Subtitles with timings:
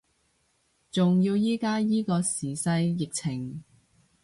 [0.89, 3.61] 仲要依家依個時勢疫情